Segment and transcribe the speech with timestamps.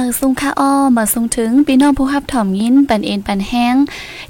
[0.00, 3.74] มาซุงค่าอ้อมาซุงถึงพี่น้องผู้รับถ่อมยินปันเอ็นปันแห้ง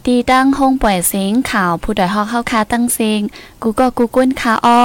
[0.06, 3.20] ดีตั้งห้องปล่อยเสียงข่าวผู้ดอยฮอกเข้าคาตั้งเสียง
[3.62, 4.82] กูก็กูก้นคาอ้อ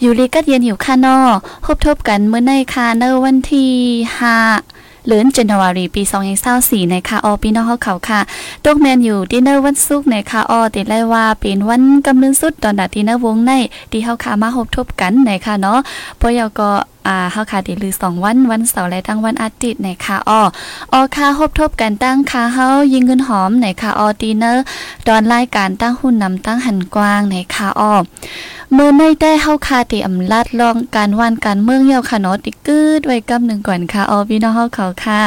[0.00, 1.18] อยู่ลีกัดเย็นหิวค่านอ
[1.64, 3.72] พบทบกันเมื่อในคาเนอวันที่
[4.18, 4.36] ห้า
[5.06, 6.02] เลือนจันวารีปี
[6.46, 8.20] 2024ในคาออพี่น้องเฮาเขาค่ะ
[8.64, 13.52] ตกแมนอยู่ดินเนอร์วันศุกร์ในคาออติดไล่ว่าเป็นวันกำลังสุดตอนดัดดินเนอร์วงใน
[13.90, 15.78] ที่เฮาคามาพบทบกันในค่ะเนาะ
[16.20, 16.70] ปอยก็
[17.06, 20.42] อ่าเฮาค่ะดิลือ2วันวันเสาร์และทั้งวันอาทิตย์ในคาอ้อ
[20.92, 24.64] อ้อค่าพบทบกันตั้งคาเฮายิงเงินหอมในคาอ้อดินเนอร์
[25.08, 27.94] ตอนรายการตั้งหุ้นนำตั้งหันกว้างในคาอ้อ
[28.74, 35.20] เมื่อไม่ได้เฮาคาติอำลาดลองการวันการเมืองเยาค่ะเนาะติกึดไว้กำหนึ่งก่อนค่ะออพี่น้องเฮาเขาค่ะ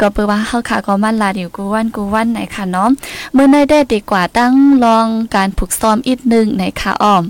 [0.00, 2.88] ก็เปิดว่าเฮาค่ะก็มันลาดอยู่กูวันกูวันไหนค่ะเนาะ
[3.34, 4.52] เมื่อได้ได้ดีกว่าตั้ง
[4.84, 7.24] ลองการฝึกซ้อมอีกนึงในค่ะอ้อม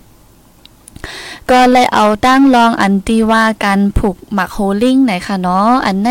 [1.50, 6.10] ก็เลยเอาตั้งลองอันตีว่าการผูกหมักโฮลิ่งไหนค่ะเนาะอันใน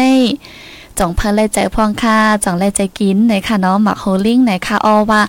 [0.99, 5.21] จ่องเพิ่นเลยใจพองค่าจ่องเลยใจกินไหนค่ะเนาะหมักโฮลิ่งไหนค่ะออว่า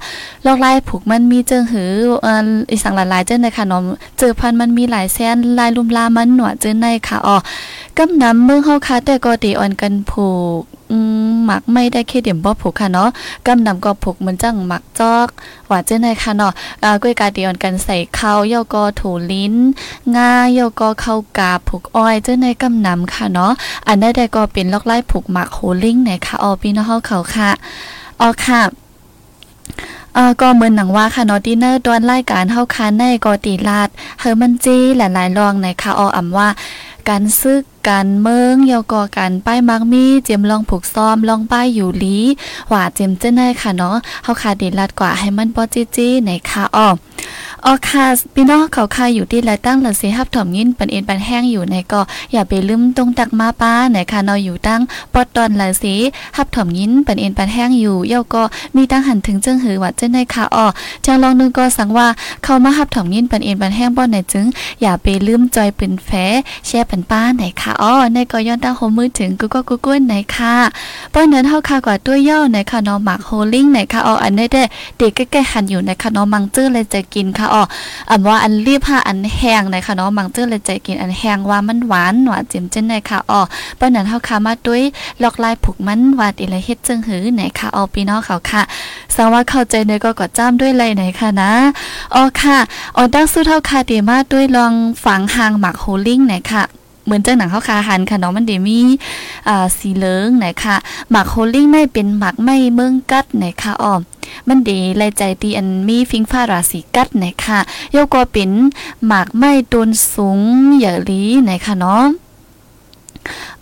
[0.47, 1.91] ลอกไล่ผูกมันมีเจิงหือ
[2.23, 3.83] เอ่ออีสังหลายๆเจิงไหนค่ะเนาะ
[4.19, 7.39] เจอพันมันมีหลายแสนลายลุมลามันหนวดเจิงในค่ะออ
[7.99, 10.29] กำนำเมืองเฮาค่ะแต่ก็ตีอ่อนกันผู
[10.61, 10.99] ก อื
[11.31, 13.11] มหมักไม่ได้แค่เดี่ยมบ่ผูกค่ะเนาะ
[13.47, 15.29] กำนำก็ผูกเหมือนจังหมักจอก
[15.71, 16.53] ว่าเจ้าในค่ะเนาะ
[16.83, 19.55] อ่าก้วยกาเดียนกันใส่ข้าวเยาก็ถูลิ้น
[20.17, 23.53] งาเยาก็เข้ากาผูกอ้อยเจ้าในกำนำค่ะเนาะ
[23.87, 27.51] อันได้ได้ก็เป็นลอกไล่ผูกหมักโฮลิ่งในค่ะออพี่น้องเฮาเขาค่ะ
[28.21, 28.63] อ๋อค่ะ
[30.15, 33.89] เออก็เหมือนหนังว่าค่ะเนาะดินเนอร์ตอนรายการเฮาคันในก็ตีลาด
[34.21, 36.49] เฮอมันจีหลายๆรองในค่ะอออำว่า
[37.09, 42.19] การซึก การเมืองเยาก็การป้ายมักมีเจียมลองผูกซ้อมลองป้ายอยู่ลี
[42.69, 46.89] หว่าเจียมเจ้าในค่ะเนาะเฮาค่ะเด็ดลัดกว่าให้มันปอจีจีในค่ะอ้อ
[47.67, 52.01] ออค่ะพี่น้องเขาค่ะอยู่ที่ไรตั้งหลังเสียับถ่อมยินปันเอ็นปันแห้งอยู่ในก็
[52.33, 54.81] อย่าไปลืมตรงตักมาป้าไหนค่ะเนาะอยู่ตั้ง
[55.13, 55.95] ปอดตอนหลังเสี
[56.37, 58.43] ฮับถ่อมยินปันเอ็นปันแห้งอยู่เยาก็
[58.77, 60.67] มีตั้งหันถึงจึงหือว่าเจ้าในค่ะอ้อ
[61.05, 62.09] จังลองนึงก็สังว่า
[62.45, 64.47] เข้ามาฮับถ่อมยินปันเอ็นปันแห้งบ่ไหนจึง
[64.83, 66.11] อย่าไปลืมจอยปืนแฟ
[66.67, 70.55] แชร์ปันป้าไหนค่ะอ้อในก็ย้อนตั้งโฮมือถึงกูก็กูกุ้นไหนค่ะ
[71.13, 74.63] ป้อนนั้นเฮาค่ะกว่าตัวย่อไหนค่ะเนาะหมักโฮลิ่งไหนค่ะอ้ออันได้ได้
[74.99, 77.63] เด็กใกล้ๆหันอยู่ในค่ะเนาะมังจื้อเลยจะกินค่ะอ้อ
[78.11, 83.41] อันว่าอันรีบหาอันแห้งไหนค่ะเนาะมังจื้อเลยจะกินอันแห้งว่ามันหวานหวานจิ้มจิ้นไหนค่ะอ้อ
[83.79, 84.83] ป้อนนั้นเฮาค่ะมาด้วย
[85.23, 88.63] ลอกลายผูกมันวาดอีละเฮ็ดจึงหือไหนค่ะอ้อพี่น้องเขาค่ะ
[89.15, 91.51] สาว่าเข้าใจเนยก็กดจ้ำด้วยเลยไหนค่ะนะ
[92.15, 92.59] อ๋อค่ะ
[92.97, 94.73] อ๋อตั้งสู้เท่าค่ะเดีมาด้วยลอง
[95.05, 96.80] ฝังหางหมักโฮลิ่งไหนค่ะ
[97.11, 98.81] เหมือนจังหนังเขาคาหันค่ะเนาะมันเดมี
[99.49, 100.77] อ่าสีเหลืองไหนค่ะ
[101.11, 104.01] หมักโฮลิ่งไม่เป็นหมักไม่เมืองกัดไหนค่ะอ้อม
[104.49, 107.59] มันดีลายใจตีอันมีฟิงฟ้าราศีกัดไหนค่ะ
[107.93, 108.51] โยก็เป็น
[109.07, 110.41] หมักไม่ตนสูง
[110.77, 112.05] เหยอลีไหนค่ะเนาะ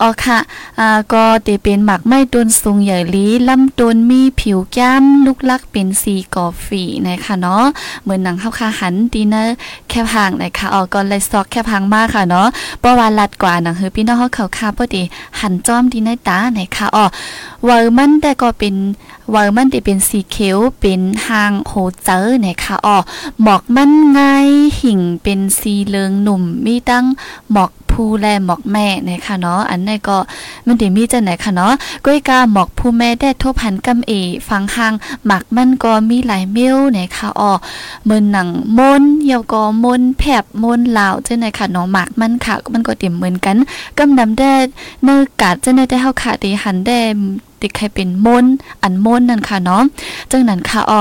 [0.01, 0.39] อ๋อค่ะ
[0.79, 7.65] อ่าก็ตีเป็นหมักไม่ตุนสูงใหญ่ลีลำตุนมีผิวแก้มลูกลักเป็นสีกอฟีนะคะเนาะ
[8.03, 9.57] เหมือนหนังข้าวคาหันดีเนอร์
[9.89, 12.49] แคบหางนะคะอ๋อก็เลยซอกแคบหางมากค่ะเนาะ
[12.81, 15.03] เพราะว่าลัดกว่าหนังเฮอพี่น้องเขาเขาคาพอดี
[15.41, 17.05] หันจ้อมดีในตานะคะอ๋อ
[17.65, 18.75] เวอร์มันแต่ก็เป็น
[19.31, 21.72] เวอร์มันที่เป็นสีเขียวเป็นหางโห
[22.04, 22.99] เจอนะคะอ๋อ
[23.43, 24.49] หมอกมันง่าย
[24.81, 27.04] หิ่งเป็นสีเหลืองหนุ่มมีตั้ง
[27.53, 30.16] หมอก ผู้แลหมอกแม่นะคะเนาะอันนี้ก็
[30.66, 31.72] มันเดี๋ยวมีจะไหนค่ะเนาะ
[32.04, 34.12] ก้อยกาหมอกผู้แม่ได้ทบหันกำเอ
[34.48, 34.95] ฟังหาง
[35.27, 37.53] หมักมันก็มีหลายเมลนะคะอ๋อ
[38.04, 38.48] เหมือนหนัง
[38.78, 43.56] มนเยาก็มนแผบมนลาวจังไหนค่ะเนาะหมักมันค่ะมันก็เต็มเหมือนกัน
[43.98, 44.53] กำนำได้
[45.04, 46.98] เนื้อกาดจังไหนได้เฮาค่ะตีหันได้
[47.60, 48.45] ติใครเป็นมน
[48.83, 49.83] อันมนนั่นค่ะเนาะ
[50.31, 51.01] จังนั้นค่ะอ๋อ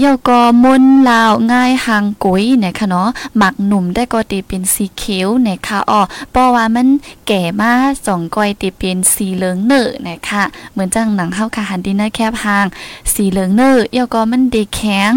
[0.00, 6.88] เยาก็มนลาวง่ายหางกุยเนี่ยค่ะเนาะหมักหนุ่มได้ก็ตีเป็นสีเขียวเนี่ยค่ะอ๋อเพราะว่ามัน
[7.26, 7.72] แก่มา
[8.06, 10.42] สองก้อยตีเป็นสีเหลืองเนอเนะคะ
[10.72, 12.66] เหมือนจังหนังเฮาค่ะหันดีนะแคบหาง
[13.12, 15.12] สีเหลืองเนอเยาก็มันเดแข็ง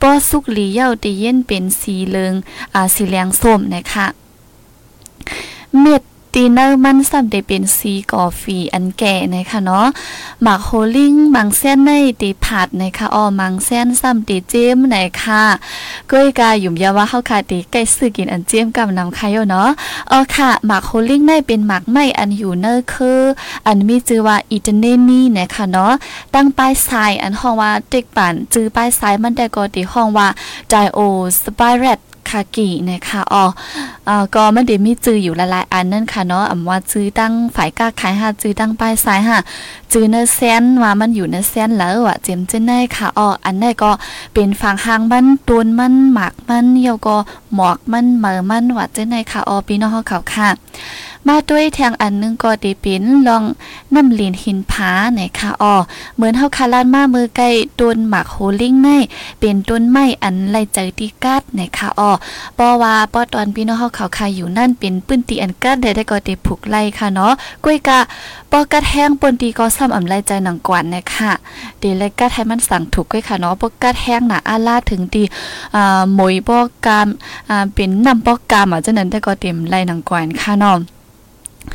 [0.00, 2.32] ป้อสุกหลีเยาตีเย็นเป็นสีเหลือง
[2.74, 4.06] อ่าสีเหลืองส้มเนะคะ
[5.80, 6.02] เม็ด
[6.36, 9.86] ตีเนอร์มันซ้ำได้เป็นซีกอฟีอันแก่นะคะเนาะ
[10.42, 11.90] หมักโฮลิงมังเส้นใน
[12.20, 15.42] ตีผัดนะคะอ้อมังเส้นซ้ำตีเจมนะคะ
[16.10, 19.68] ก้อยกาหยุ่มยาว่าเฮาค่ะตีใกล้ซื้อกินอันเจมกับนำไข่เนาะ
[20.08, 23.20] เออค่ะหมักโฮลิงในเป็นหมักไม้อันอยู่เนอร์คือ
[23.66, 25.92] อันมีชื่อว่าอิตาเนนี่นะคะเนาะ
[26.34, 30.28] ตั้งป้ายทรายอันห้องว่าเด็กปั่นจื้อป้ายทรายมันได้ก็ตีห้องว่า
[30.68, 30.98] ไดโอ
[31.44, 33.44] สไปเรตากินะคะอ๋อ
[34.08, 39.38] อ่าก็มันเดี๋ยวมีจื้ออยู่หลายๆอันนั่นค่ะเนาะอำว่าจื้อตั้งฝ่ายกล้าขายหาจื้อตั้งป้ายซ้ายหา
[39.92, 43.90] จื้อเนเซนว่ามันอยู่เนเซนแล้วอะเจมเจนได้ค่ะอ๋ออันนี้ก็
[44.34, 47.16] เป็นฝั่งหางมันตูนมันหมากมันเยาก็
[47.54, 50.48] หมอกมันเหมอมันว่าเจนได้ค่ะอ๋อพี่น้องเขาค่ะ
[51.28, 53.44] มาด้วยแทงอันนึงก็ดีป็นลอง
[53.94, 55.74] น้ำลินหินผาไหนค่ะอ๋อ
[56.16, 57.46] เหมือนเฮาคาลานมามือใกล
[57.80, 58.88] ต้นหมากโฮลิงใน
[59.40, 62.10] เป็นต้นไม้อันไล่ใจตีกัดไหนค่ะอ๋อ
[62.58, 67.32] ปอว่าปอตอนพี่น้องเฮาเขาคาอยู่นั่นเป็นปื้นตีอันกัดได้ได้ก็ด้ผูกไล่ค่ะเนาะ
[67.64, 67.98] ก้วยกะ
[68.50, 71.32] ปอกัดแห้งปนตีก็ซ้ำอำไล่ใจหนังกวนนะคะ
[71.78, 75.22] เดเลยกัดให้มันสั่งถูกก้วยค่ะเนาะปอกัดแห้งน่ะอาลาถึงตี
[75.74, 77.08] อ่าหมวยปอกาม
[77.50, 80.93] อ่าเป็นน้ำปอกามอะจังนั้นได้ก็เต็มไล่หนังกวนค่ะเนาะ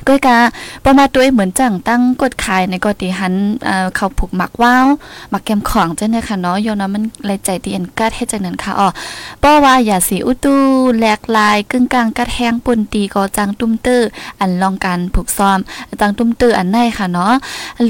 [0.07, 0.37] ก้อยกา
[0.85, 3.33] ประมาตัวเหมือนจังตั้งกดขายในกอติหัน
[3.65, 4.87] เอ่อเขาผูกหมักว้าว
[5.29, 8.87] หมักแกมของจังเนี่ยค่ะเนาะโยนะมันไรใจตีอันกัดให้จังนั้นค่ะอ๋อ
[9.43, 10.55] ป้อว่าอย่าสีอุตู
[10.97, 14.07] แหลกลายกึ่งกลางกัดแห้งปุ่นตีก็จังตุ้มเตอร์
[14.39, 15.59] อันลองการผูกซ้อม
[15.99, 17.33] จังตุ้มเตอร์อันในค่ะเนาะ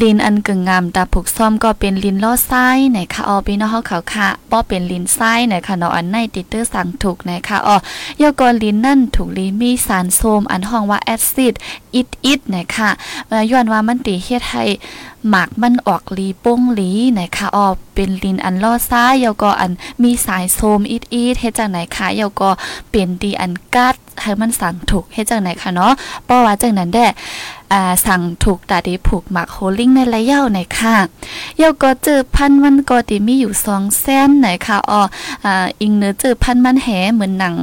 [0.01, 7.75] ลินอันกึ่งงามตาผูกซ้อมก็เป็นลินล้อไส้ไหนค่ะอ๋อพี่น้องเฮาเขาค่ะป้อเป็นลินไส้ไหนค่ะเนาะอันในติเตอร์สั่งถูกไหนค่ะอ๋อ
[8.21, 11.53] ยกอลินนั่นถูกลีมีสารโซมอันห้องว่าแอซิด
[11.95, 12.89] อิดอิดนะคะ
[13.51, 14.63] ย้อนว่ามันตีเฮ็ดให้
[15.29, 19.71] หมากมันออกลีป้งลีนะคะออกเป็นลินอันล่อซ้ายแล้วก็อัน
[20.03, 22.49] มีสายโซมอิดอิดเฮ็ดจังไหนคะแล้วก็
[22.89, 25.93] เป็นดีอันกัดให้มันสั่งถูกเฮ็ดจังไหนคะเนาะ
[26.25, 27.07] เพราะว่าจังนั้นแด้
[27.73, 30.95] อ่าสั่งถูกตาดีผูกหมักโฮลิ่งในระยะไหนค่ะ
[31.57, 35.01] เยาก็เจอพันมันก็ติมีอยู่สองแสนไหนค่ะอ๋อ
[35.81, 37.55] อิงเนื้อเจอพันมันแหเหมือนหนัง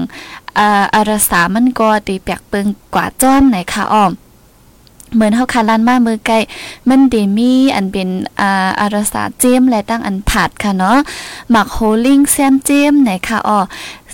[0.59, 4.13] อ่าอารสามันก็ตีแปกเปิงกว่าจ้อนไหนค่ะอ้อม
[5.15, 6.37] เหมือนเฮาคาลันมามือไกล
[6.89, 8.09] มันเดมีอันเป็น
[8.41, 10.99] อ่าอารสาเจมและตั้งอันผัดค่ะเนาะ
[11.51, 13.59] หมักโฮลิงแซนเจมไหนค่ะอ๋อ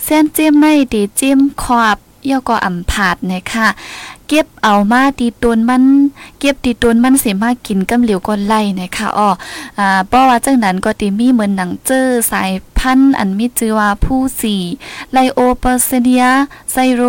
[0.03, 1.97] แซนเจมในดีเจมขอบ
[2.29, 3.67] ย่อก็อำผาดนะคะ
[4.33, 5.83] ก็บเอามาตีตนมัน
[6.39, 9.29] เก็บตีตนมันเสียมากินกำเหลียวก็ไล่นะคะอ๋อ
[9.79, 14.61] อ่าเพราะว่าจังนั้นก็ติมีเหมือนหนังเจอสายพันธุ์อันมีชื่อว่าผู้สี่
[15.11, 16.23] ไลโอเปอร์เซเนีย
[16.71, 17.01] ไซโร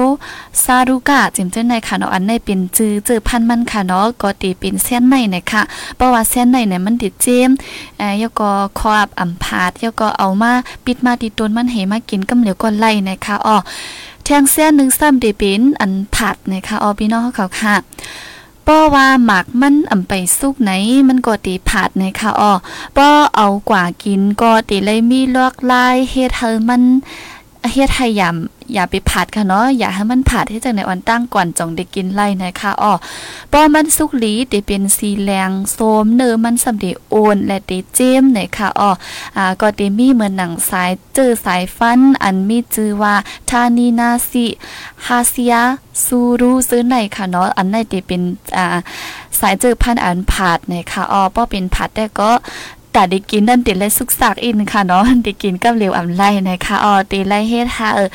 [0.65, 5.63] ซารุกะจิมเจ้าในค่ะเนาะอันในเป็นจื้อเจอพันธุ์มันค่ะเนาะก็ติเป็นเส้นในนะคะ
[5.97, 7.51] เพราะว่าเส้นในเนี่ยมันติดเจม
[7.99, 10.53] เอ่อยก็ครอบอำพาดยก็เอามา
[10.85, 13.57] ปิดมาตีตนมันให้มากินกำเหลียวก็ไล่นะคะอ๋อ
[14.25, 17.77] แทงเส้นหนึ่งซ้ำเดเป็นอันผัดนะคะออพี่น้องเขาค่ะ
[18.67, 20.71] ป้อว่าหมักมันอ่ำไปสุกไหน
[21.09, 22.53] มันก็ตีผัดนะคะอ้อ
[22.97, 26.83] ป้อเอากว่ากินก็ตีเลยมีลวกลายเฮ็ดให้มัน
[27.73, 32.93] เฮ็ดให้ยำ อย่าไปผัดค่ะเนาะอย่าให้มันผัดให้จังในวันตั้งก่อนจ่องได้กินไล่นะคะอ้อ
[33.53, 38.91] ป้อมันสุกหลีตีเป็นสีแรงโสมเนอมันสำเร็จโอนและตีเจมนะคะอ้อ
[39.37, 43.15] อ่าก็ตีมีเหมือนหนังสายเจอสายฟัน อันมีชื่อว่า
[43.51, 44.47] ทานีนาซิ
[45.07, 45.55] ฮาเซีย
[46.05, 48.23] ซูรูซื้อในค่ะเนาะอันในตีเป็น
[48.57, 48.77] อ่า
[49.41, 52.31] สายเจอพันอันผัดนะคะอ้อป้อเป็นผัดแต่ก็
[52.95, 58.09] แต่ได้กินนั่นติดเลยสุกสักอินค่ะเนาะได้กินกับเหลวอ่ำไล่นะคะอ๋อตีไล่เฮ็ดค่ะเออ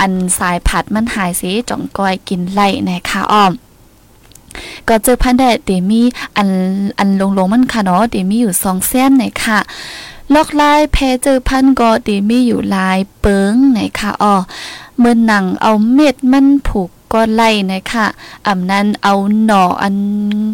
[0.00, 3.52] อันสายผัดมันหายสิจ่องก้อยกินไล่นะคะอ้อม
[4.88, 6.02] ก็เจอพันแดดเดมี
[6.36, 6.48] อัน
[6.98, 9.58] อันลงลงมันค่ะเนาะเดมีอยู่สองเส้นไหนค่ะ
[10.34, 14.34] ลอกลายแพเจอพันก็เดมีอยู่ลายเปิงไหนค่ะอ๋อ
[14.98, 18.06] เมื่อหนังเอาเม็ดมันผูก ก็ไล่นะคะ
[18.46, 19.96] อำนั้นเอาหน่ออัน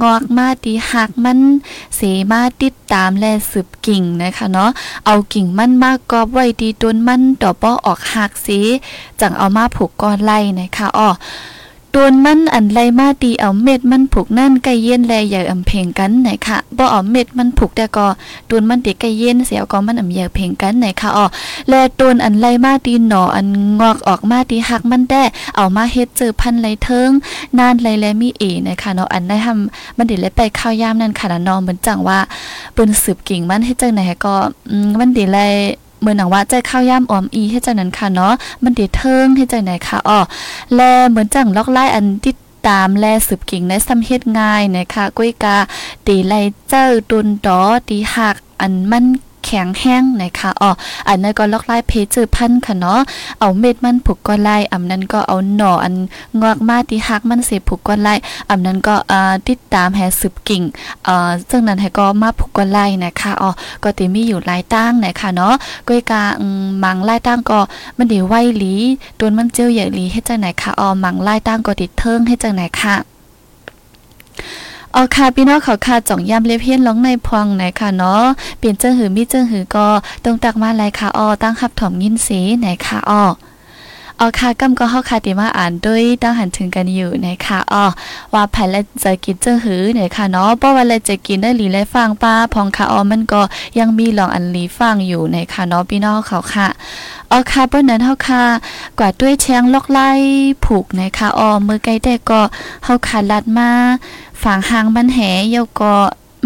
[0.02, 1.38] งอกมาตีหักมัน
[1.96, 2.00] เส
[2.30, 4.70] มาติดตามและสืบกิ่งนะคะเนาะ
[5.06, 8.60] เอากิ่งมันมากกอบไว้ดีต้นมันต่อป้อออกหักสี
[9.20, 11.10] จังเอามาผูกก้อนไล่นะคะอ้อ
[11.96, 18.06] ต้นมันอันไลมาตีเอาเม็ดมันผูกนั่นใกล้เย็นแลใหญ่อำเพงกันไหนค่ะบ่เอาเม็ดมันผูกแต่ก็
[18.50, 21.26] ต้นมันติใกล้เย็นเสียวก็มันอำใหญ่เพงกันไหนค่ะอ้อ
[21.68, 23.46] แลต้นอันไลมาตีหนออัน
[23.80, 25.22] งอกออกมาตีหักมันแด้
[25.56, 27.10] เอามาเฮ็ดเจอพันไหลเทิง
[27.58, 32.18] นานไรแลมีเอนะคะเนาะอันได้ทำมันดี๋ยวเลยไปข้าวยามนั่นค่ะเนาะเหมือนจังว่า
[32.74, 34.34] เปิ้นสืบกิ่งมันให้จังไหนก็
[34.98, 35.52] มันดี๋ยวเลย
[36.00, 40.20] เหมือนหนังว่าใจข้าวย่ำออมอีให้ใจนั้นค่ะเนาะมันเดือดเทิงให้ใจังไหนค่ะอ๋อ
[40.74, 45.56] แลเหมือนจังล็อกไล่อันติดตามแลสืบกิ่งในซ้ำเฮ็ดง่ายนะคะ กุ้ยกา
[46.06, 46.34] ตีไล
[46.68, 49.06] เจ้าตุนดอตีหักอันมัน
[49.50, 50.70] แข็งแห้งนะคะอ๋อ
[51.08, 53.00] อันนั้นก็ลอกไล่เพจือพันค่ะเนาะ
[53.40, 55.94] เอาเม็ดมันผูกก็ไล่อำนั้นก็เอาหน่ออัน
[56.40, 58.14] งอกมาที่หักมันเสผูกก็ไล่
[58.50, 60.62] อำนั้นก็อ่าติดตามแหสืบกิ่ง
[61.04, 63.50] เอ่อซึ่งนั้นให้ก็มาผูกก็ไล่นะคะอ๋อ
[63.82, 65.54] ก็ติมีอยู่หลายตั้งนะคะเนาะ
[65.88, 66.22] ก้อยกา
[66.84, 67.60] มังไล่ตั้งก็
[67.96, 68.74] มันดีไวหลี
[69.18, 72.96] ตัวมันเจียวใหญ่หลีให้จังไหนค่ะอ๋อมังไล่ตั้งก็ติดเทิงให้จังไหนค่ะ
[74.94, 78.24] เอาค่ะพี่น้องเขาค่ะจ่องย่ำเล็บเฮียนร้องในพองไหนค่ะเนาะ
[78.58, 79.86] เปลี่ยนเจิ้งหือมีเจิ้งหือก็
[80.24, 83.24] ต้องตักมาไรค่ะอ้อตั้งขับถ่อมยินสีไหนค่ะอ้อ
[84.20, 87.84] อ๋อค่ะกำก็เฮาค่ะติมาอ่านด้วยตั้งหันถึงกันอยู่นะคะอ๋อ
[88.32, 93.40] ว่าภายและจะกินเจ้าหือเนี่ยค่ะเนาะเพราะว่าเราจะกินได้หลีและฟังป้าพองค่ะอ๋อมันก็
[93.78, 96.68] ยังมีลองอันลีฟังอยู่ในค่ะเนาะพี่น้องเขาค่ะ
[97.30, 98.44] อ๋อค่ะเพราะนั้นเฮาค่ะ
[98.98, 100.10] กว่าด้วยแชงลอกไล่
[100.64, 102.40] ผูกนะคะอ๋อมือไกลแต่ก็
[102.84, 103.70] เฮาค่ะลัดมา
[104.42, 105.18] ฝังหางมันแห
[105.50, 105.94] เยาก็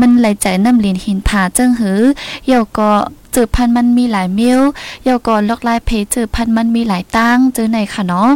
[0.00, 2.00] มันไหลใจน้ำลินหินผาเจิ้งหือ
[2.46, 2.90] เยาก็
[3.34, 4.60] จือพันมันมีหลายมิ้ว
[5.04, 8.30] เยาก่อลอกไลายเพจือพันมันมีหลายตั้งเจอไหนค่ะเนาะ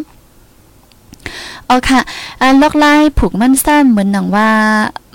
[1.67, 2.01] เอาค่ะ
[2.41, 4.51] อันลอกไลายผูกมันสั้นเหมือนหนังว่า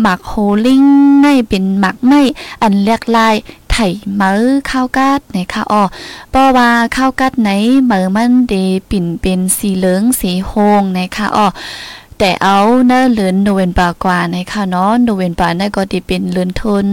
[0.01, 0.33] หมักโฮ
[0.65, 0.83] ลิง
[1.21, 2.13] ในเป็นหมักใน
[2.61, 3.35] อันเรียกลาย
[3.73, 3.87] ไถ่
[4.17, 5.83] เมือข้าวกัดในค่ะอ๋อ
[6.31, 7.49] เพราะว่าข้าวกัดไหน
[7.85, 8.53] เมือมันเด
[8.89, 11.47] ปิ่นเป็นสีเหลืองสีโฮงในค่ะอ๋อ
[12.17, 16.85] แต่เอาเนื้อเลือนโนเวนบากว่าในค่ะเนาะโนเวนบาในก็ดีเป็นเลือนทน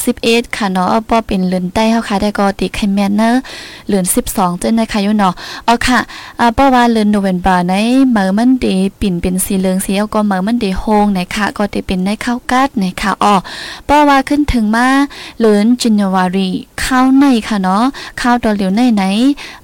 [0.00, 3.40] 11 ค่ะเนาะป้อเป็นเลือนใต้เฮาค่ะได้ก็ติไคแมนเนอร์
[3.88, 5.34] เลือน 12เจ้านะคะอยู่เนาะ
[5.64, 5.98] เอาค่ะ
[6.40, 7.74] อ่าป้อว่าเลือนโนเวมบาใน
[8.12, 13.34] เมื่อมันดีปิ่นเป็นสีเหลืองสีเอาก็เมื่อมันดีโฮงนะคะก็ติเป็นในข้าวกัดนะคะอ๋อ
[13.88, 14.86] ป้อว่าขึ้นถึงมา
[15.40, 16.50] เลือนจันวารี
[16.92, 17.84] ข้าวในค่ะเนาะ
[18.20, 19.04] ข้าวตอเหลียวในไหน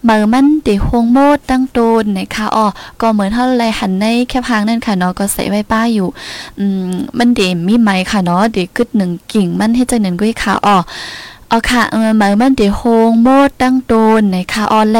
[0.04, 2.66] เมื่อมันเดโฮงโมดตั้งโตนนะคะอ๋อ
[3.00, 6.08] ก็เหมือนเท่าไรหันในแค่พางนั่นค่ะเนาะก็ใส่ไว้ป้าอยู่
[6.58, 10.76] อืมมันเดมีไหมค่ะเนาะเดกึดหนึ่งกิ่งมันให้จังหนึ่งกุ้ยค่ะอ๋อ
[11.48, 14.98] เอาค่ะเออหมายมันเดโฮงโมดตั้งโตนในคะออนแล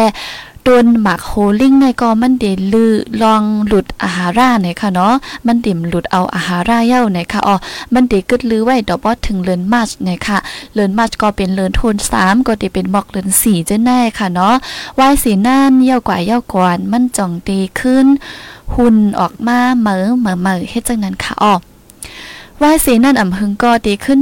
[0.71, 5.15] โดนหมักโฮลิงในก็มันเดลือลองหลุดอาหาราในค่ะเนาะ
[5.47, 7.57] มันดิ่มหลุดเอาอาหาราเย้าในค่ะอ๋อ
[7.95, 10.39] มันเดกึดลือไว้ดอกบอถึงเลือนมาชในค่ะ
[10.75, 14.55] เลือนมาชก็เป็นเลือนโทน3ก็ได้เป็นบอกเลือน4เจ้าแน่ค่ะเนาะ
[14.99, 18.07] วายสีนั่นเย้ากว่าเย้ากวนมันจ่องดีขึ้น
[18.75, 21.55] หุ่นออกมาเหมอเหมอเหมอเฮ็ดจังนั้นค่ะอ๋อ
[22.63, 24.21] วายสีนั่นอ่ำหึงก็ดีขึ้น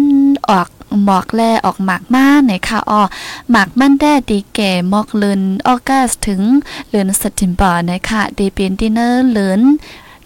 [0.51, 0.67] ออก
[1.05, 3.03] หมอกแลออกหมากมาไหนค่ะอ้อ
[3.51, 6.41] หมากมันแด้ดีแก่มอกเลินออกัสถึง
[6.89, 9.63] เลินสติมบอร์นะคะดีเป็นดินเนอร์เลิน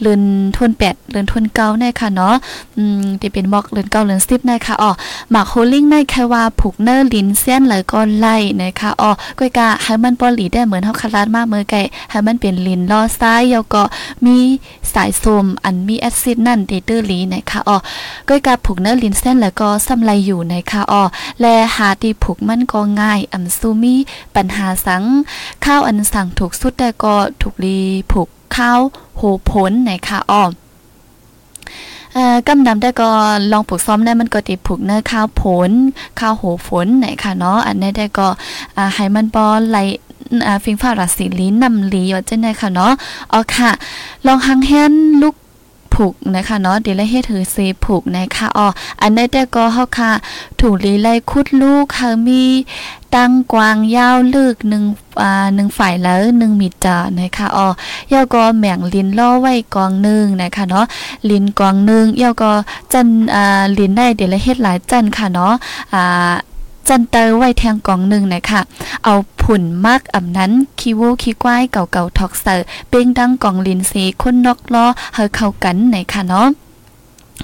[0.00, 0.22] เลือน
[0.56, 2.34] ทวนแปดเลือนทวนเก้าในค่ะเนาะ
[2.76, 4.90] อืมที่เป็นบอกเลือนเก้าเลือนสิบในค่ะอ๋อ
[5.30, 11.80] หมากโฮลิ่งในแค่ว่าผูกเนอร์ลินเส้นเลยก็ไล่นะคะอ๋อก้อยกะให้มันปอลีได้เหมือนเฮาคลาดมากเมื่อไก่
[12.10, 13.82] ให้มันเป็นลินล่อซ้ายแล้วก็
[14.24, 14.36] มี
[14.92, 17.76] สายโซมอันมีแอซิดนั่นเดเตอร์ลีนะคะอ๋อ
[18.28, 21.02] ก้อยกะผูกเนอร์ลินเส้นแล้วก็ซ้ำไรอยู่นะคะอ๋อ
[21.40, 23.94] และหาที่ผูกมันก็ง่ายอันซูมี
[24.36, 25.02] ปัญหาสัง
[25.64, 27.78] ข้าวอันสั่งถูกสุดแต่ก็ถูกรี
[28.12, 28.80] ผูกข้าว
[29.20, 30.50] โหผลในค่ะอ้อม
[32.48, 33.08] กำนำได้ก็
[33.52, 35.70] ลองปลูกซ้อมได้มันก็ติผูกเนื้อข้าวผล
[36.18, 38.28] ข้าวโหฝนไหนค่ะเนาะอันนี้ได้ก็
[38.76, 39.78] อ่าให้มันบอไหล
[40.64, 42.92] ฟิงฟ้าราศีลิ้นนำลีว่าจังได้ค่ะเนาะ
[43.32, 43.70] อ๋อค่ะ
[44.26, 45.34] ลองหังแฮนลูก
[46.00, 48.66] ผูกนะคะเนาะเดี๋ยวลเฮ็ดถือซีผูกนะคะอ๋อ
[49.00, 50.10] อันนี้แต่ก็เฮาค่ะ
[50.60, 52.44] ถูกลีไลคุดลูกค่ะมี
[53.14, 54.84] ตั้งกวางยาวลึกหนึ่ง
[55.22, 57.68] อ่าหนึ่งฝ่ายแล้วหนึ่งมิตรนะคะอ๋อ
[58.12, 60.86] ยาวก็แหม่งลินล่อไว้กองหนึ่งนะคะเนาะ
[61.30, 62.52] ลินกองหนึ่งยาวก็
[62.92, 65.54] จันอ่าลินได้เดี๋ยวละเฮ็ดหลายจันค่ะเนาะ
[65.94, 66.32] อ่า
[66.90, 68.60] จันเตอไว้แทงกองหนึ่งนะคะ
[69.04, 76.48] เอาผุ่นมักอำนั้นคีโวคีกว้ายเก่าๆทอกเซอร์เป้งดังกองลินซีคนนอกล้อเฮาเข้ากันนะคะเนาะ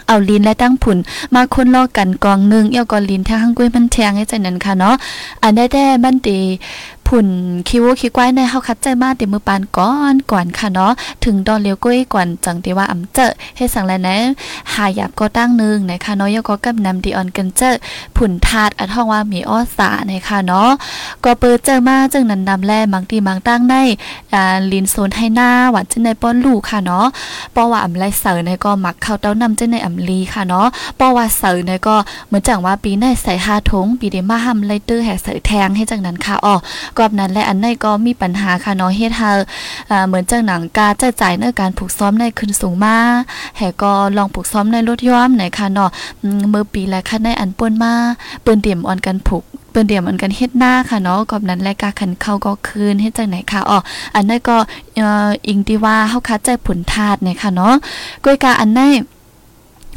[0.07, 0.99] เอาลินและตั้งผุน
[1.35, 4.95] มาคนลอกกันกองหนึ่งเอี่ยวกอลินแทงห้างกุ้ยมันแทงให้ใจนั้นค่ะเนาะ
[5.43, 6.39] อันได้แด้บันตี
[7.07, 7.29] ผุ่น
[7.69, 10.93] คิวคิกว้ในเฮาคัดใจมาเต็มมือปานก่อนก่อนค่ะเนาะ
[11.25, 14.19] ถึงดอนเลียวกุ้ยก่อนจังที่ว่าอำเจอให้สั่งแล้วนะ
[14.73, 17.71] หาหยับก็ตั้งนึงนะคะเนาะยก็กับนำดีออนกันเจอ
[18.17, 20.71] ผุ่นทาดอันห้องว่ามีอ้อสานะคะเนาะ
[21.25, 23.83] ก็เปิดเจอมาจึงนั้นนำแลบางทีบางตั้งได้
[24.35, 27.07] อ่าลินโซนให้หน้าหวานจึงในป้อนลูกค่ะเนาะ
[27.53, 31.97] เพราว่าอำไรเสอในก็มักเข้าเต้านำจึงในอำลีค่ะเนาะเพราว่าเสอในก็
[32.27, 36.57] เหมือนจังว่าปีในใส่หาทงปีเดมาห้ำไลเตอร์แห่เสอแทงให้จังนั้นค่ะอ๋อ
[36.99, 39.31] กอบนั้นและอันในก็มีปัญหาค่ะเนาะเฮ็ดให้
[39.91, 42.97] อ่าเหมือนจังหนังกาจะจ่ายในการผูกซ้อมในขึ้นสูงมา
[43.57, 45.91] แห่ก็ลองผูกซ้อมในรถย้อมไหนค่ะเนาะ
[46.51, 47.93] เมื่อปีและค่ะในอันป่นมา
[48.43, 53.79] เปิ้นเตรียมออนกันผูกเปิ้นเตรียมออนกันเฮ็ดหน้าค่ะเนาะกอบนั้นและกาคันเข้าก็คืนเฮ็ดจังไหนค่ะอ๋อ
[54.15, 54.57] อันนั้นก็
[55.49, 57.75] อิงที่ว่าเฮาคัดใจผลธาตุเนี่ยค่ะเนาะ
[58.25, 58.81] ก้อยกาอันใน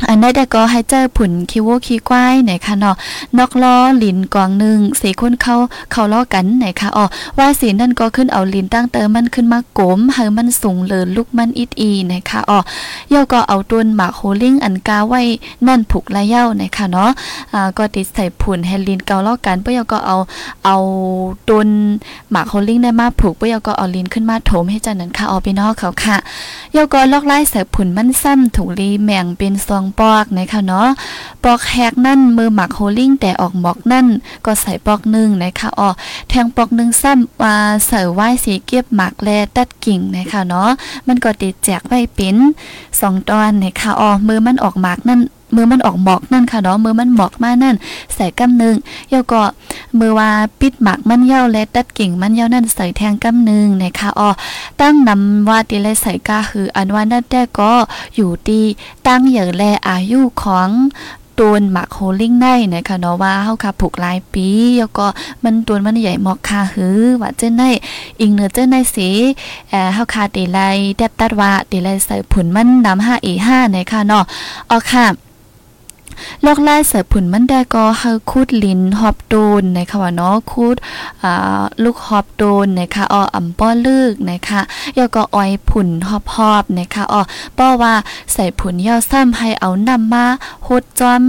[0.08, 2.96] อันนี้แต่ก็ให้เจอผุนคิวโวคีควายไหนคะเนาะ
[3.38, 5.56] นอกล้อลินกวางหนึ่งสีคนเข้า
[5.91, 7.06] เข้าล้อกันไหนคะอ๋อ
[7.38, 12.60] ว่าสีนั่นก็ขึ้นเอาลินตั้งเติมมันขึ้นมากลมให้มันสูงเลินลูกมันอิดอีไหนคะอ๋อ
[13.13, 15.22] ย่อก็เอาต้นหมากโฮลิงอันกาไว้
[15.68, 17.10] นั่นผูกละเย้าไหนคะเนาะ
[17.53, 20.18] อ่าก็ติดใส่ผุนให้ลินเกาล้อกันเพื่อก็เอา
[20.65, 20.77] เอา
[21.50, 21.68] ต้น
[22.32, 26.18] หมากโฮลิงได้มาผูกเพื่อก็เอาลินขึ้นมาโถมให้จังนั้นค่ะอ๋อพี่น้องเขาค่ะ
[26.75, 30.88] ย่อก็ลอกไล่ใส่ผุนมันซ้ำถูกลีแมงเป็นซองปอกนะคะเนาะ
[31.43, 34.08] ปอกแฮกนั่นมือหมักโฮลิ่งแต่ออกหมอกนั่น
[34.46, 35.89] ก็ใส่ปอกหนึ่งนะคะอ๋อ
[36.29, 37.55] แทงปอกหนึ่งซ้ำมา
[37.88, 40.69] ใส่ไว้สีเก็บหมักแลตัดกิ่งนะคะเนาะ
[41.08, 42.36] มันก็ติดแจกไว้เป็น
[43.00, 45.22] สองตอนนะคะอ๋อมือมันออกหมากนั่น
[45.55, 47.75] มือมันออกหมอกนั่นค่ะเนาะมือมันหมอกมานั่น
[48.15, 48.75] ใส่กำนึง
[49.10, 49.43] เยาก็
[50.00, 50.29] มือว่า
[50.60, 54.29] ปิดหมักมันเย้าและตัดกิ่งมันเย้านั่นใส่แทงกำนึงนะคะอ๋อ
[54.81, 57.74] ตั้งนำว่าตีไรใส่กาคืออันว่านั่นได้ก็
[58.15, 58.62] อยู่ดี
[59.07, 60.69] ตั้งอย่างแลอายุของ
[61.39, 64.48] ตัวหมักโฮลิ่งได้นะคะเนาะว่าเฮาค่ะผูกหลายปี
[64.79, 65.05] แล้วก็
[65.43, 67.63] มันตัวมันใหญ่หมอกคาหือว่าเจ้าใน
[68.19, 69.09] อิงเนื้อเจ้าในสี
[69.69, 70.59] เอ่อเฮาค่ะตีไล
[70.98, 74.24] แดบตัดว่าตีไลใส่ผุนมันนำ5 e 5นะคะเนาะ
[74.69, 75.05] อ๋อค่ะ
[76.45, 80.75] ลอกไล่เสือผุนมันได้ก็เฮาคูดลิ้นฮอบโดนนะคะว่าเนาะคูด
[81.23, 84.61] อ่าลูกฮอบโดนนะคะอออำป้อลึกนะคะ
[84.97, 87.21] แล้วก็อ้อยผุนฮอบฮอบนะคะออ
[87.57, 87.93] ป้อว่า
[88.33, 90.25] ใส่ผุนย่อซ้ำให้เอานำมา
[90.63, 91.23] โฮดจอม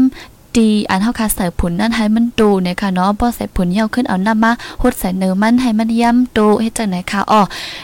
[0.59, 7.41] ดีอันเฮาคาใส่ผุนนั่นให้มันดูนะคะเนาะบ่ใส่ผุนเหี่ยวขึ้นเอานำมาฮดใส่เนื้อมันให้มันย่ำโตเฮ็ดจังไหนคะอ๋อ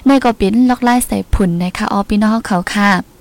[0.06, 3.15] ในก็เป็นลอกไล่ใส่ผุนนะคะอ๋อพี่น้องเขาค่ะ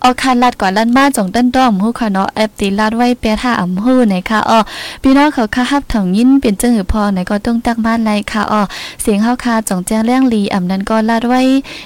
[0.00, 4.58] เอาคันลัดกว่าลันมานจงต้นด้อมฮู้ค่ะเนาะแอปตีลัดไว้เปียท่าอ่ำฮู้ไหนะคะอ๋อ
[5.02, 8.62] พี่น้องเขาค่ะฮับถังยินเป็นเจังหือพอไหนก็ต้องตักบ้านไรค่ะอ๋อ
[9.02, 11.40] เสียงเฮาค่ะจงแจ้งแรงลีอ่ำนั้นก็ลัดไว้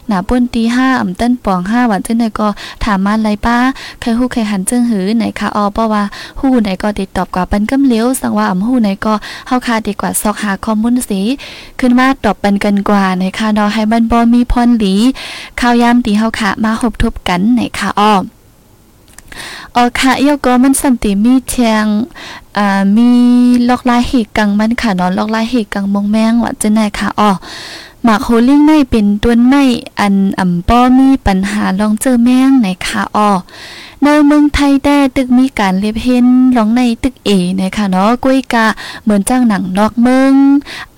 [0.08, 2.48] หน้าปุ้นตี5อ่ำต้นปอง5ว่าจังไหนก็
[2.84, 3.56] ถามมาไรป้า
[4.00, 6.02] เคยฮู้เคยหันเจังหือไหนค่ะอ๋อเพราะว่า
[6.40, 9.14] ฮู้ไหนก็ติดตอบกว่าปันกำเลี้ยวสังว่าอ่ำฮู้ไหนก็
[9.46, 11.20] เฮาค่ะดีกว่าซอกหาข้อมูลสี
[11.80, 14.94] ขึ้นมาตอบปันกันกว่าในค่ะเนาะให้มันบ่มีพรหลี
[15.60, 18.14] ข้าวยามตีเฮาค่ะมาหบทบกันในค่ะอ้อ
[19.76, 21.54] ออค่ะเยก็มันสันติมีแท
[21.84, 21.86] ง
[22.56, 23.10] อ่ามี
[23.68, 27.30] ลอกลายเหตุกังมันค่ะเนาะลอกลายเหตุกังมงแมงว่าจะไหนค่ะอ๋อ
[28.04, 29.56] หมากโฮลิ่งในเป็นตัวใน
[30.00, 33.30] อันอ่ำป้อมีปัญหาลองเจอแมงไหนค่ะอ๋อ
[34.02, 37.30] ในเมืองไทยแต่ตึกมีการเลียบเห็นลองในตึกเอ
[37.60, 38.66] นะคะเนาะกุ้ยกะ
[39.02, 40.32] เหมือนจ้างหนังนอกเมือง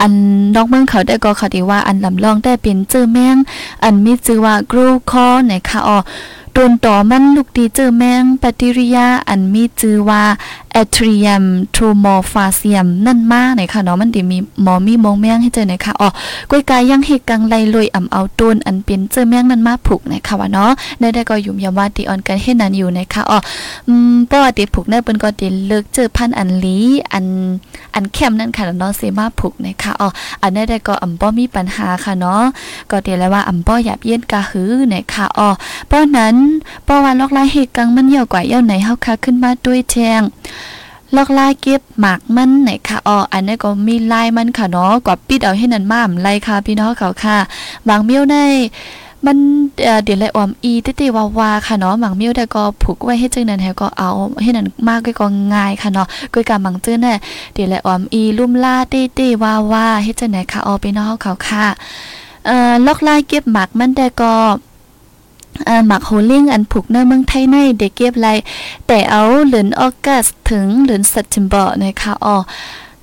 [0.00, 0.12] อัน
[0.54, 3.36] นอกเมืองเขาได้ก็เขาดีว่าอันลำลองได้เป็นเจอแมง
[3.82, 5.98] อันมีชื่อว่ากรูคอนะคะอ๋อ
[6.56, 10.24] ตนต่อมันลูกดีเจอแมงปฏิริยาอันมีชื่อว่า
[10.76, 16.08] แอทริยมทรูมอร์ฟาเซียมนั่นมากไหนค่ะเนาะมันดีมีหมอมีมงแมงให้เจอไหนค่ะอ๋อ
[16.50, 23.38] กล้วยกายยังเฮกังไลลอยอ่ำเอาต้นอันเป็นเจอแมงนั่นมากผูกนะคะว่าเนาะได้ได้ก็ยุ่มยามว่าตีออนกันเฮ็ดนั้นอยู่นะคะอ๋อ
[23.88, 26.78] อืมป้อติผูกได้เปิ้นก็ติเลิกเจอพันอันลี
[27.12, 27.24] อัน
[27.94, 30.08] อันเข้มนั่นค่ะเนาะเสมาผูกนะคะอ๋อ
[30.42, 32.42] อันได้ได้ก็อ่ำป้อมีปัญหาค่ะเนาะ
[32.90, 35.48] ก็เดี๋ยวแล้วว่าอ่ำป้อหยับเย็นกะหือนะคะอ๋อ
[35.90, 36.36] ป้อนั้น
[36.86, 40.22] ป้อว่าลอกลายเฮกังมันเหี่ยวกว่าเหี่ยวไหนเฮาค่ะขึ้นมาด้วยแจง
[41.16, 47.36] ลอกลายเก็บหมากมันไหนค่ะอ๋ออันนี้ก็มีลายมันค่ะเนาะกว่าปิดเอาให้นันมาอำไลค่ะพี่น้องเขาค่ะ
[47.88, 48.36] บางเมี้ยวใน
[49.26, 49.38] มัน
[50.04, 54.10] เดี๋ยวเลยออมอีติติวาวาค่ะเนาะหมังมิ้วแต่ก็ผูกไว้ให้จึงนั้นแฮก็เอา
[54.42, 57.14] ให้นั่นมากก็ง่ายค่ะเนาะก้อยกาหมังจื้อแน่
[57.54, 61.66] เดี๋ยวเลยออมอีลุ่มลาติติวาวาให้จังไหนค่ะเอไปนาะเขาค่ะ
[62.46, 64.32] เอ่อล็อกลายเก็บหมักมันแต่ก็
[65.86, 68.28] หมักโฮลิ่งอันผูกในเมืองไทยในเด็กเก็บไร
[68.86, 72.36] แต่เอาเหลือนออกัสถึงเหลือนสัตจิมบอนะคะอ๋อ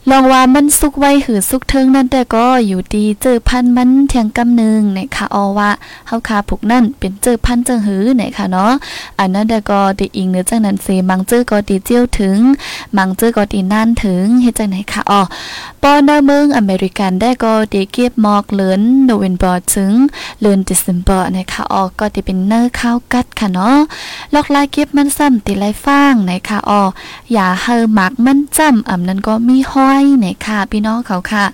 [0.10, 5.70] ลองว่ามันสุกไว้หือสุกเทิงนั่นแต่ก็อยู่ดีเจอพันมันเทียงกำนึงนะคะออว่า
[6.08, 8.72] เฮาคาผูกนั่นเป็นเจอพันเจอหือนะคะเนาะ
[9.20, 12.40] อันนั้นแต่ก็ดีอิงเนื้อจังนั้นเซมังเจอก็ดีเจียวถึง
[12.98, 15.22] มังเจอก็ดีนั่นถึงเฮ็ดจังไหนคะออ
[15.82, 19.94] ปอนาเมืองอเมริกันได้ก็ดีเก็บหมอกเลือนโนเวมเบอร์ถึง
[20.42, 23.78] เลือนเดซิมเบอร์นะคะออก็ดีเป็นเนื้อข้าวกัดค่ะเนาะ
[24.34, 26.82] ลอกลายเก็บมันซ้ำติไลฟางนะคะออ
[27.34, 29.58] อย่าเฮอหมักมันจ้ำอำนั้นก็มี
[29.91, 31.45] ห้อยเนี่ยค่ะ พี่น้องเขาค่ะ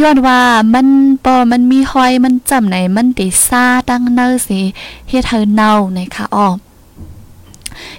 [0.00, 0.40] ย้อนว่า
[0.74, 0.88] มัน
[1.24, 4.60] ปอมันมีหอยมันจำไหนมันติซาตั้งเนอสิ
[5.08, 6.46] เฮ็ดเธอเนานะคะอ๋อ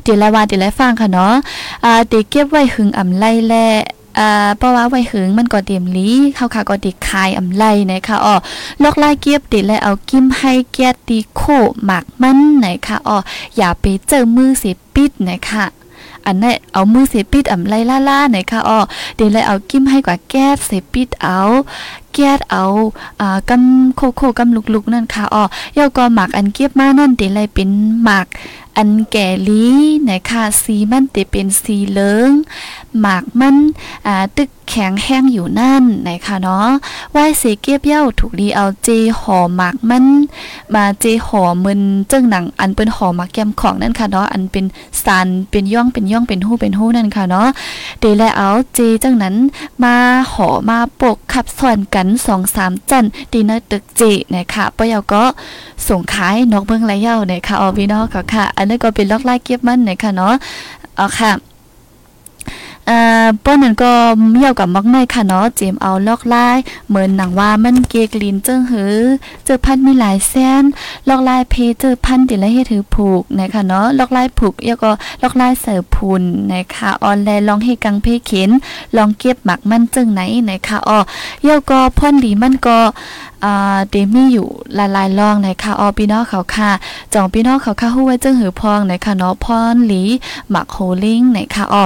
[0.02, 1.34] เดี๋ยวแล้ว่าเดี๋ยวแล้วฟังค่ะเนาะ
[1.84, 3.54] อ่าเด็กเก็บไว้หึงอ่ำไล่แล
[4.20, 8.36] อ่าเพราะว่าไว้หึงมันก็เตรียมลีเข้าค่ะก็ติคายอำไลนะคะอ๋อ
[8.84, 11.42] ลอกลายเก็บติแล้วเอากิมให้แกตีโค
[11.86, 13.18] หมักมันไหนค่ะอ๋อ
[13.58, 15.66] อย่าไปเจอมือสิปิดนะคะ
[16.26, 17.80] อันนี้เอามือเสปิดอ่ำไล่
[18.10, 18.80] ล่าๆหนค่ะอ๋อ
[19.16, 21.40] เดี๋ยวเลยเอากิ้มให้กว่าแก้เสปิดเอา
[22.14, 22.64] แก้เอา
[23.22, 25.44] อ่ากำโคโคกำลุกๆนั่นค่ะอ๋อ
[25.78, 27.70] ยอก็หมักอันเก็บมานั่นเดี๋ยวเลยเป็น
[28.04, 28.28] หมัก
[28.78, 29.66] อันแก่ลี
[30.10, 32.32] นะคะสีมันติเป็นสีเหลือง
[33.00, 33.56] หมากมัน
[34.06, 36.68] อ่าตึก แข็งแห้งอยู่นั่นนะคะเนาะ
[37.12, 40.06] ไหว้เสเก็บเย้าถูกดีเอาเจห่อหมากมัน
[40.76, 44.66] มาเจห่อมึนเจ้งหนังอันเป็นห่อหมากแกมของนั่นค่ะเนาะอันเป็น
[45.04, 47.48] สันเป็นย่องเป็นย่องเป็นหู้เป็นหู้นั่นค่ะเนาะ
[48.00, 49.36] เดแลเอาเจจังนั้น
[49.84, 49.96] มา
[50.34, 54.02] ห่อมาปกขับส่วนกันสองสามจันดีเนตึกเจ
[54.36, 55.24] นะคะปะยาก็
[55.88, 60.34] ส่งขายนกเบิ่งไรเย้านะคะออพี่น้องค่ะค่ะอันนี้ก็เป็นล็อกไล่เก็บมันนะคะเนาะ
[60.98, 61.51] เอาค่ะ
[62.90, 63.92] อ่าป้อนนั้นก็
[64.32, 66.58] เมี่ยวกับมักไม่ค่ะเนาะเจมเอาลอกลาย
[66.90, 68.96] เหมือนหนังว่ามันเกกลินเจิ้งหือ
[69.46, 70.64] เจอพันมีหลายแสน
[71.10, 74.92] ลอกลายเพเจอพันติละเฮ็ดถือผูกนะคะเนาะลอกลายผูกแล้วก็
[75.22, 78.50] ลอกลายเสิร์ฟพุนนะคะออนไลน์ลองให้กังเพเข็น
[78.98, 81.00] ลองเก็บหมักมันเจิ้งไหนนะคะอ๋อ
[81.44, 82.78] เยี่ยวก็พ่อนดีมันก็
[83.44, 86.72] อ่าเดมี่อยู่หลายลองนะคะออพี่น้องเขาค่ะ
[87.14, 90.04] จองพี่น้องเขาค่ะฮู้ไว้เจิ้งหือพองนะคะเนาะพรหลี
[90.50, 91.86] หมักโฮลิงนะคะออ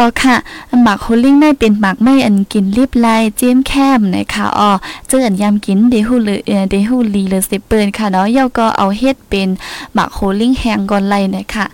[0.00, 0.36] อ๋อค่ะ
[0.82, 4.70] หมักโฮลิ่งได้เป็นหมักไม่อันกินรีบไล่เจียมแคมนะคะอ๋อ
[5.08, 9.48] เจออันยำกินเดฮูหรือเดฮูลีหรือสิเปินค่ะเนาะเยาก็เอาเฮ็ดเป็น
[9.94, 11.64] หมักโฮลิ่งแห้งก่อนไล่นะคะ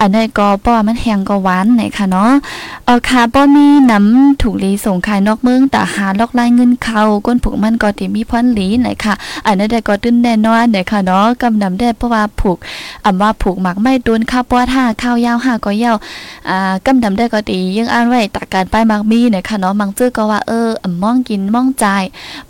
[0.00, 2.32] อันนี้ก็ป้อมันแห้งก็หวานนะคะเนาะ
[2.88, 9.14] อ๋อค่ะป้อมีน้ำถูกลีส่งขายนอกเมืองแต่หาลอกไล่เงินเขาก้นผูกมันก็ติมีพรหลีนะคะ
[9.46, 12.58] อันนี้ได้ก็ตื้นแน่นอนนะคะเนาะกำนำได้เพราะว่าผูก
[13.04, 15.96] อำว่าผูกหมักไม่โดนข้าวป้อท่าข้าวยาวห้าก็ยาว
[16.48, 21.86] อ่ากำนำได้ก็ตียังอ่านไว้ตาการป้ายมักมีนี่ยค่ะเนาะมังจื้อก็ว่าเอออ่ำมองกินมองใจ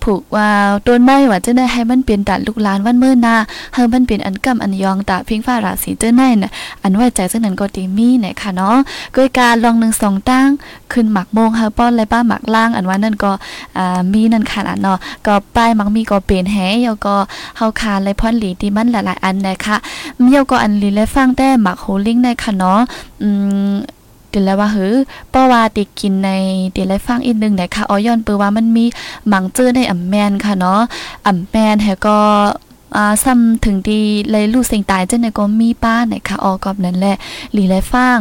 [0.02, 0.48] ผูกว่า
[0.86, 3.36] ต้นไม้ว่าจะได้ให้มันเป็นตัดลูกหลานวันเมื่อนา
[3.74, 6.50] ให้มันเป็นอันกำอันยองตาพิงฟ้าราศีเจ้าไน่น่ะ
[6.82, 8.76] อันไว้ใจซึ่งนั้นก็ตีมีนี่ยค่ะเนาะ
[9.14, 10.48] ก้อยการลองหนึ่งสองตั้ง
[10.92, 13.32] ขึ้นหมักโมงเฮาป้อนและป้าหมักล่างอันว่านั่นก็
[13.76, 16.56] อ่ามีนั่นค่ะเนาะก็ป้ายมักมีก็เป็นแห
[16.86, 17.16] ยก็
[17.56, 19.76] เฮาคาและพรหลีที่มันหลายๆอันนะคะ
[20.22, 22.80] เมียวก็อันลีและฟังแต่หมักโฮลิงในค่ะเนาะ
[23.22, 23.28] อื
[23.70, 23.72] ม
[24.34, 24.96] เดี๋ยวแล้วว่าเฮ้อ
[25.32, 26.30] ป้อว่าติกินใน
[26.72, 28.84] เดี๋ยวไลฟังอีกนึงหนะคะออย้อนเปือว่ามันมี
[29.28, 30.80] หมังเจอในอ่ำแมนค่ะเนาะ
[31.26, 32.18] อ่ำแมนแฮก็
[32.96, 37.16] อ่าซ้ำถึงดีเลยลูกเสียงตายเจังในก็มีป้าไหนค่ะออกอบนั้นแหละ
[37.52, 38.16] หลีไรฟัง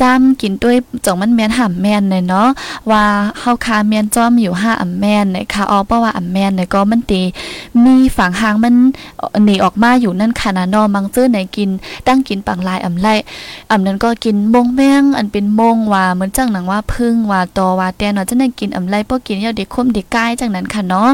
[0.00, 2.48] จ้ำกินด้วยจงมันแมนห่ำแมนเนาะ
[2.90, 3.02] ว่า
[3.40, 7.22] เฮาคาแมนจ้อมอยู่ห้าอ่ำแมนนะคะออเพราะว่าอ่ำแมนเนี่ยก็มันตี
[7.84, 8.74] มีฝั่งหางมัน
[9.44, 11.70] หนีออกมาอยู่นั่นค่ะนะนอมังเจอไหนกิน
[12.06, 13.08] ตั้งกินปังลายอ่ำไร
[13.70, 21.10] อ่ำนั้นก็กินมงแมงอันเป็นมงว่าเหมือนจังหนังว่าพึ่งว่าตอว่าแตนว่าจะได้กินอ่ำไรพวกกินเยาเด็กคมเด็กกายจังนั้นค่ะเนาะ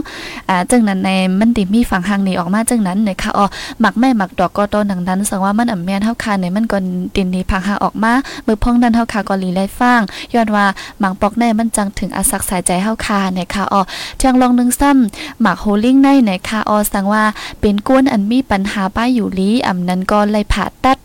[0.49, 3.47] อ่าจังนั้นในมันติมีฝั่งหางหนีออกมาจังนั้นเนี่ยค่ะอ๋อ
[3.81, 6.79] หมักแม่หมักดอกก็ตอนดังนั้นสังว่ามันอ่ำแมนเฮาคาเนี่ยมันก็
[7.15, 8.13] ตินดีพังหางออกมา
[8.45, 10.01] เมื่อพองนั้นเฮาคาก็ลีไล่ฟัง
[10.35, 10.67] ย้อนว่า
[10.99, 13.83] หมังปอกแน่มันจังถึงอาศักสายใจเฮาคาเนี่ยค่ะอ๋อ
[14.19, 17.25] เชียงลองนึงซ้ำหมักโฮลิ่งในเนี่ยค่ะอ๋อสังว่า
[17.61, 20.99] เป็นก้นอันมีปัญหาป้ายอยู่ลีอ่ำนั้นก็เลยผ่าตัด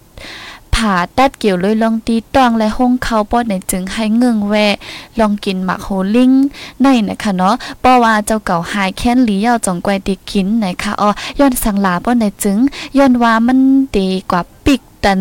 [0.76, 4.56] ผ่าตัดเกี่ยวเลยลองตีตองและห้องเขาป้อในจึงให้เงืองแว
[5.20, 6.32] ลองกินหมักโฮลิง
[6.82, 12.58] ในนะคะเนาะป้อว่าเจ้าเก่าหายแค้นหลียาวจองกวยติกินนะคะอ๋อย้อนสังลาป้อในจึง
[12.98, 13.60] ย้อนว่ามัน
[13.98, 15.20] ดีกว่าปิก ตัน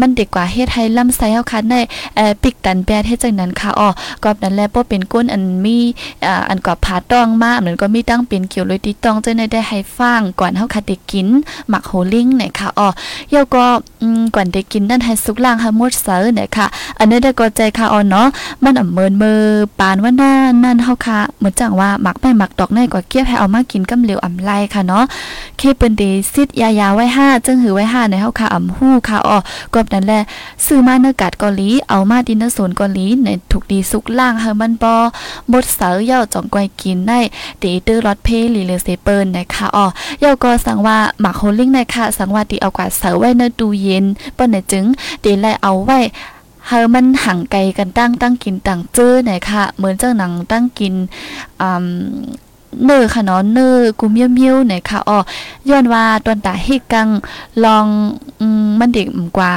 [0.00, 1.80] มันเดีกกว่าเฮ็ดให้ลำไส้เฮาคันได้
[2.16, 3.88] เอ่อปิกตันแปดเฮ็ดจังนั้นค่ะอ๋อ
[4.24, 5.78] กอบนั้นแลบ่เป็นก้นอันมี
[6.26, 11.26] อ่าอันกว่าผาต้องมาเหมือนก็มีตั้งเป็นเกี่ยวเลยติต้องจังได้ได้ให้ฟังก่อนเฮาคัดได้กิน
[11.68, 12.88] หมักโฮลิงเนะคะอ๋อ
[13.34, 13.66] ยาก็
[14.02, 16.66] อืมก่อนได้กินนั่นให้สุกล่างให้หมดเสือเนะคะ
[16.98, 18.26] อันนี้ได้ก็ใจค่ะอ๋อเนาะ
[18.62, 19.40] มันอ่ำเมินมือ
[19.78, 20.32] ปานว่าน้า
[20.64, 25.04] นั่นเฮาค่ะเหมือนจังว่าหมักไม่หมักดอกในก็เก็บให้เอามากินกำเหลวอ่ำไรค่ะเนาะ
[25.58, 29.38] เคเปิ้นด้ซิดยายาไว้5จึงหือไว้5ในเฮาค่ะอ่ำฮู้ค่ะอ๋อ
[29.74, 30.20] กบนั่นแหละ
[30.66, 34.92] ซื้อมาเนื้อกัดเกาหลีเอามาดินเนอร์โซนเกาหลีในถูกดีสุกล่างให้มันบ่
[35.48, 37.20] หมดเสาเย่าจ่องกวยกินได้
[37.62, 39.86] ตีตื้อรถเพลีเลเซเปิลนะคะอ๋อ
[40.20, 44.84] เย่าก็สั่งว่าหมักโฮลิ่งนะคะสั่งว่าตีเอากว่าเสาไว้ในตู้เย็นเปิ้นจึง
[45.24, 46.00] ตีแลเอาไว้
[46.68, 50.94] เฮามันห่างไกลกันตั้งตั้งกินต่างเจอหน่ยค่ะ เหมือนเจ้าหนังตั้งกิน
[51.60, 51.86] อืม
[52.84, 55.18] เนื้อค่ะเนาะเนื้อกูเมียวเมียวหนค่ะอ๋อ
[55.68, 57.08] ย้อนว่าตอนตาเฮกัง
[57.64, 57.86] ลอง
[58.40, 59.06] อืมมันเด็ก
[59.38, 59.52] กว่า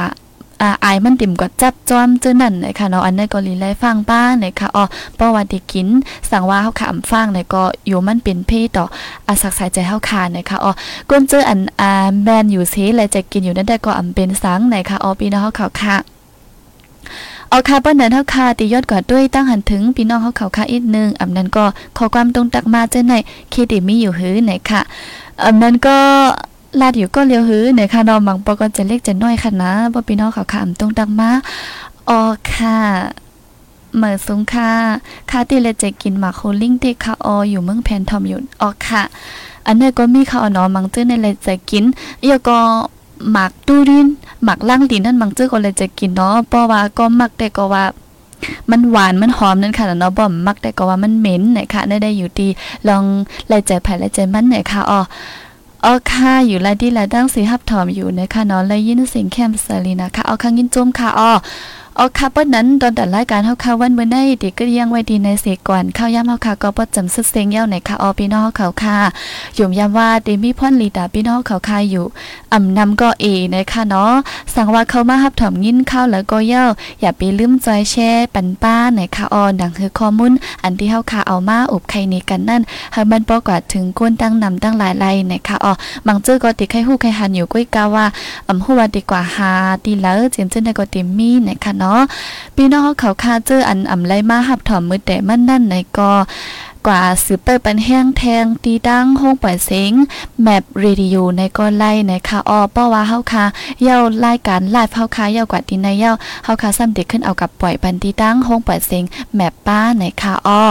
[0.62, 4.84] อ่าอายมันติ่มกว่าจับจอมเจ้านั่นนะคะเนาะอันนั้นก็ลีไลฟังป้านะคะอ๋อ
[5.16, 5.86] เพราะว่าที่กิน
[6.30, 8.84] สั่งว่าเฮาขามฟังเนี่ยก็อยู่มันเป็นเพศต่อ
[9.28, 10.72] อาศักสายใจเฮาคานะคะอ๋อ
[11.10, 16.17] ก้นเจออันอ่าแมนอยู่เซและจะกินอยู่นั่นได้ก็อำเป็นสังนะคะอ๋อพี่น้องเฮาเขาค่ะ
[17.50, 21.64] เอาค่ะป้อนนั้นเฮาค่ะติยอดกว่าด้วยตั้งหันถึงพี่น้องเฮาเขาค่ะอีกนึงอำนั้นก็
[21.96, 23.14] ขอความตรงตักมาเจ้าใน
[23.50, 24.80] เครดิตมีอยู่หือไหนค่ะ
[25.44, 25.96] อำนั้นก็
[26.80, 31.30] ลาดอยู่ก็เลียวหือไหนค่ะนอมังปอก็จะเล็กจะน้อยค่ะนะบ่พี่น้องเขาค่ะอำตรงตักมา
[32.08, 32.20] อ๋อ
[32.52, 32.76] ค่ะ
[33.96, 34.70] เหมือสูงค่ะ
[35.30, 39.02] ค่ะที่เลจะกินหมาโคลิงที่ค่ะอออยู่เมืองแพนทอมอยู่อ๋อค่ะ
[39.66, 41.84] อันนี้ก็มีค่ะอ๋อนมังจื้อในเลยจะกิน
[42.20, 42.58] เอียก็
[43.30, 44.06] หมักตู้ดิน
[44.44, 47.84] หมักล่างดินนั่นบางเจ้าก็เลยจะกินเนาะเพราะว่าก็มักแต่ก็ว่า
[48.70, 52.48] มันหวานมันหอมนั่นค่ะเนาะบ่มักแต่ก็ว่ามันเหม็นนะคะได้ได้อยู่ดี
[52.88, 53.02] ลอง
[53.48, 55.00] ไล่ใจไผไล่ใจมันหน่อยค่ะอ๋อ
[55.84, 61.30] อ๋อค่ะอยู่ลายดีลายดังสีหับถอมอยู่นะคะเนาะเลยยินเสียงแคมสลีนะคะเอาข้างยินจุ้มค่ะอ๋อ
[62.00, 68.98] อ๋อค่ะเปิ้นนั้นตอนแต่รายการเฮาค่ะวันเมื่อได้ดีก็ยังไว้ดีในเสก่อนข้าวยามเฮาค่ะก็บ่จำสุดเสียงเย้าไหนค่ะอ๋อพี่น้องเขาค่ะ
[69.58, 72.04] ยมยามว่าดีมีพ่อนลีดาพี่น้องเขาค่ะอยู่
[72.52, 74.12] อำนำก็เอนะคะเนาะ
[74.54, 76.64] สั่งว่าเข้ามาฮับถอมยินข้าวแล้วก็เย้า
[77.00, 80.32] อย่าไปลืมจอยแชร์ปันป้าไหนค่ะอ๋อดังคือข้อมูล
[80.62, 85.72] อันที่เฮาค่ะเอามาอบไข่นี้กันนั่นให้มันบ่กว่าถึงก้นตั้งนำตั้งหลายไล่นะคะอ๋อ
[86.06, 88.06] บางเจ้อก็ติไข่ฮู้ไข่หันอยู่ก้อยกาว่า
[88.48, 89.50] อำฮู้ว่าดีกว่าหา
[89.84, 91.87] ดีแล้วเจียนเจนได้ก็ติมีนะคะเนาะ
[92.56, 96.10] พี่น้องเขาคาเจออันอ่ำไรมาหับถอมมือแต่มันนั่นในก็
[96.88, 99.92] กว่าสืบเปิดปันแห้งแทงตีดังห้องปล่อยเสียง
[100.42, 103.44] แมปเรดิโอในก็ไล่นคะอ้อเพราว่าเฮาคา
[103.82, 106.12] เย้ารายการไลฟ์เฮาคาเย้ากว่าดีในเย้า
[106.44, 110.64] เฮาคาซ้ำเด็กขึ้นเอากับปล่อยปันตีดังห้องปล่อยเสียงแมปป้าในคะอ้อ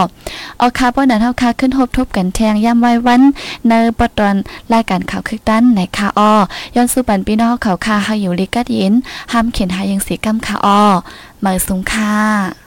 [0.60, 3.22] เอาคาเพรานั้นเฮาคาขึ้นทบทบกันแทงย่ำไว้วัน
[3.68, 4.36] ในปตอน
[4.74, 6.34] รายการข่าวคึกดันในคะอ้อ
[6.76, 8.94] ย้อนสู่ปันพี่น้องเขาคาเฮาอยู่ลิกัดเย็น
[9.32, 10.84] ห้ามเขียนหายังสีกำค่ะอ้อ
[11.44, 12.67] มอสูงค่ะ